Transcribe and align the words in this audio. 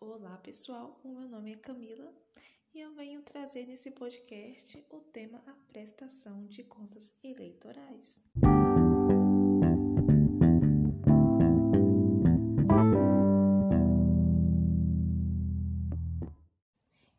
Olá 0.00 0.38
pessoal, 0.42 0.98
o 1.04 1.08
meu 1.08 1.28
nome 1.28 1.52
é 1.52 1.56
Camila 1.56 2.10
e 2.72 2.80
eu 2.80 2.94
venho 2.94 3.20
trazer 3.20 3.66
nesse 3.66 3.90
podcast 3.90 4.82
o 4.88 5.00
tema 5.00 5.42
a 5.46 5.52
prestação 5.70 6.46
de 6.46 6.64
contas 6.64 7.18
eleitorais. 7.22 8.22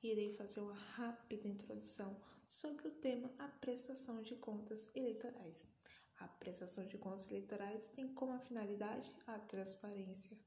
Irei 0.01 0.33
fazer 0.33 0.61
uma 0.61 0.73
rápida 0.73 1.47
introdução 1.47 2.17
sobre 2.47 2.87
o 2.87 2.91
tema 2.91 3.29
a 3.37 3.47
prestação 3.47 4.23
de 4.23 4.35
contas 4.35 4.89
eleitorais. 4.95 5.67
A 6.19 6.27
prestação 6.27 6.85
de 6.85 6.97
contas 6.97 7.29
eleitorais 7.29 7.87
tem 7.89 8.13
como 8.13 8.37
finalidade 8.39 9.15
a 9.25 9.39
transparência, 9.39 10.37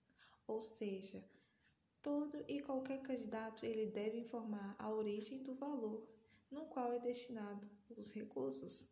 ou 0.46 0.60
seja, 0.60 1.24
todo 2.02 2.44
e 2.46 2.60
qualquer 2.60 3.00
candidato 3.02 3.64
ele 3.64 3.86
deve 3.86 4.18
informar 4.18 4.76
a 4.78 4.90
origem 4.90 5.42
do 5.42 5.54
valor 5.54 6.06
no 6.50 6.66
qual 6.66 6.92
é 6.92 6.98
destinado 6.98 7.66
os 7.96 8.12
recursos 8.12 8.86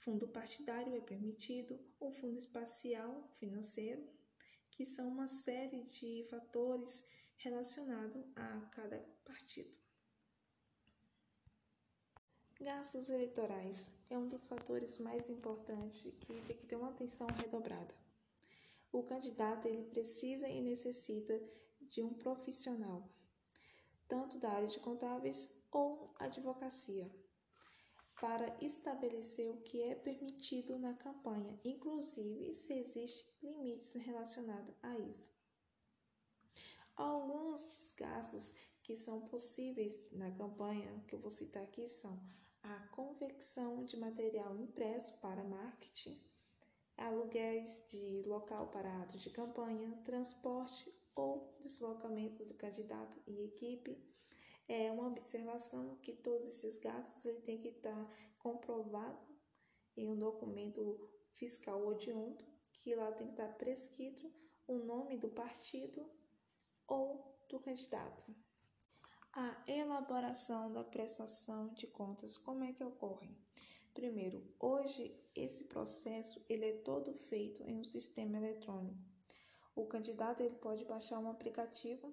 Fundo 0.00 0.26
partidário 0.28 0.94
é 0.96 1.00
permitido, 1.00 1.78
o 1.98 2.10
fundo 2.10 2.38
espacial 2.38 3.30
financeiro, 3.38 4.02
que 4.70 4.84
são 4.84 5.08
uma 5.08 5.26
série 5.26 5.84
de 5.84 6.26
fatores 6.30 7.06
relacionados 7.36 8.24
a 8.34 8.60
cada 8.72 8.98
partido. 9.24 9.76
Gastos 12.58 13.08
eleitorais 13.08 13.92
é 14.10 14.18
um 14.18 14.28
dos 14.28 14.46
fatores 14.46 14.98
mais 14.98 15.28
importantes 15.28 16.02
que 16.18 16.42
tem 16.42 16.56
que 16.56 16.66
ter 16.66 16.76
uma 16.76 16.90
atenção 16.90 17.26
redobrada. 17.26 17.94
O 18.92 19.02
candidato 19.02 19.68
ele 19.68 19.84
precisa 19.84 20.48
e 20.48 20.60
necessita 20.60 21.40
de 21.80 22.02
um 22.02 22.12
profissional 22.14 23.08
tanto 24.10 24.38
da 24.38 24.50
área 24.50 24.66
de 24.66 24.80
contábeis 24.80 25.48
ou 25.70 26.12
advocacia, 26.18 27.08
para 28.20 28.54
estabelecer 28.60 29.48
o 29.50 29.62
que 29.62 29.82
é 29.82 29.94
permitido 29.94 30.78
na 30.78 30.92
campanha, 30.92 31.58
inclusive 31.64 32.52
se 32.52 32.74
existem 32.74 33.24
limites 33.42 33.94
relacionados 33.94 34.74
a 34.82 34.98
isso. 34.98 35.32
Alguns 36.94 37.64
dos 37.64 37.92
gastos 37.92 38.54
que 38.82 38.94
são 38.94 39.22
possíveis 39.22 39.98
na 40.12 40.30
campanha, 40.32 41.02
que 41.08 41.14
eu 41.14 41.18
vou 41.18 41.30
citar 41.30 41.62
aqui, 41.62 41.88
são 41.88 42.20
a 42.62 42.78
confecção 42.88 43.84
de 43.86 43.96
material 43.96 44.54
impresso 44.54 45.16
para 45.18 45.42
marketing, 45.42 46.20
aluguéis 46.98 47.82
de 47.88 48.22
local 48.26 48.68
para 48.68 49.00
atos 49.00 49.22
de 49.22 49.30
campanha, 49.30 49.98
transporte 50.04 50.92
ou 51.14 51.56
deslocamentos 51.62 52.44
do 52.46 52.52
candidato 52.52 53.18
e 53.26 53.44
equipe. 53.44 54.09
É 54.72 54.88
uma 54.92 55.08
observação 55.08 55.96
que 55.96 56.12
todos 56.12 56.46
esses 56.46 56.78
gastos 56.78 57.24
ele 57.24 57.40
tem 57.40 57.58
que 57.58 57.70
estar 57.70 58.08
comprovado 58.38 59.18
em 59.96 60.08
um 60.08 60.16
documento 60.16 61.10
fiscal 61.32 61.84
odionto, 61.84 62.46
que 62.72 62.94
lá 62.94 63.10
tem 63.10 63.26
que 63.26 63.32
estar 63.32 63.48
prescrito 63.54 64.32
o 64.68 64.78
nome 64.78 65.16
do 65.18 65.28
partido 65.28 66.08
ou 66.86 67.36
do 67.48 67.58
candidato. 67.58 68.32
A 69.32 69.60
elaboração 69.66 70.72
da 70.72 70.84
prestação 70.84 71.72
de 71.74 71.88
contas, 71.88 72.36
como 72.36 72.62
é 72.62 72.72
que 72.72 72.84
ocorre? 72.84 73.36
Primeiro, 73.92 74.54
hoje 74.60 75.20
esse 75.34 75.64
processo 75.64 76.40
ele 76.48 76.66
é 76.66 76.76
todo 76.78 77.12
feito 77.12 77.64
em 77.64 77.76
um 77.76 77.84
sistema 77.84 78.36
eletrônico 78.36 79.10
o 79.74 79.86
candidato 79.86 80.42
ele 80.42 80.56
pode 80.56 80.84
baixar 80.84 81.18
um 81.18 81.30
aplicativo 81.30 82.12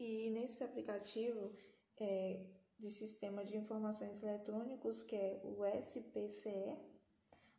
e 0.00 0.30
nesse 0.30 0.64
aplicativo 0.64 1.52
é, 1.98 2.42
de 2.78 2.90
sistema 2.90 3.44
de 3.44 3.54
informações 3.54 4.22
eletrônicos 4.22 5.02
que 5.02 5.14
é 5.14 5.40
o 5.44 5.62
SPCE, 5.78 6.78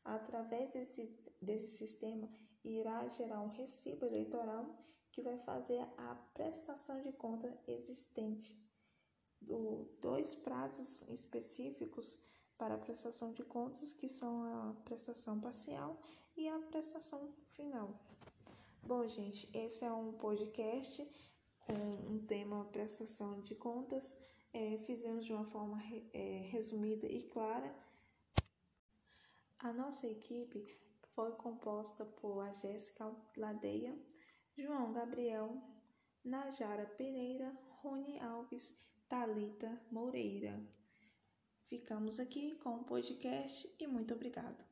através 0.04 0.72
desse, 0.72 1.16
desse 1.40 1.78
sistema 1.78 2.28
irá 2.64 3.08
gerar 3.10 3.42
um 3.42 3.50
recibo 3.50 4.06
eleitoral 4.06 4.76
que 5.12 5.22
vai 5.22 5.38
fazer 5.38 5.82
a 5.98 6.16
prestação 6.34 7.00
de 7.02 7.12
conta 7.12 7.56
existente 7.68 8.58
do 9.40 9.88
dois 10.02 10.34
prazos 10.34 11.04
específicos 11.10 12.18
para 12.58 12.76
a 12.76 12.80
prestação 12.80 13.34
de 13.34 13.44
contas, 13.44 13.94
que 13.94 14.08
são 14.08 14.44
a 14.44 14.74
prestação 14.86 15.40
parcial 15.40 16.00
e 16.36 16.48
a 16.48 16.58
prestação 16.60 17.32
final. 17.54 18.00
Bom, 18.84 19.08
gente, 19.08 19.48
esse 19.54 19.84
é 19.86 19.92
um 19.92 20.14
podcast 20.14 21.08
com 21.66 21.74
um 22.14 22.26
tema 22.26 22.66
prestação 22.66 23.42
de 23.42 23.56
contas. 23.56 24.16
É, 24.54 24.78
fizemos 24.80 25.26
de 25.26 25.34
uma 25.34 25.46
forma 25.46 25.82
é, 26.14 26.48
resumida 26.50 27.08
e 27.08 27.24
clara. 27.24 27.74
A 29.60 29.72
nossa 29.72 30.08
equipe 30.08 30.66
foi 31.16 31.32
composta 31.34 32.04
por 32.04 32.42
a 32.42 32.52
Jéssica 32.52 33.12
Ladeia, 33.38 33.98
João 34.58 34.92
Gabriel, 34.92 35.62
Najara 36.24 36.86
Pereira, 36.86 37.56
Rony 37.82 38.20
Alves, 38.20 38.76
Talita 39.08 39.82
Moreira. 39.92 40.60
Ficamos 41.68 42.20
aqui 42.20 42.56
com 42.58 42.76
o 42.76 42.84
podcast 42.84 43.74
e 43.80 43.88
muito 43.88 44.14
obrigado. 44.14 44.66